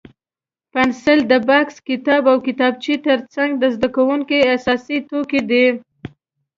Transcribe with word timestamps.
پنسل 0.71 1.19
د 1.31 1.33
بکس، 1.47 1.75
کتاب 1.89 2.23
او 2.31 2.37
کتابچې 2.47 2.95
تر 3.05 3.19
څنګ 3.33 3.51
د 3.57 3.63
زده 3.75 3.89
کوونکو 3.95 4.35
اساسي 4.55 4.97
توکي 5.09 5.41
دي. 5.49 5.65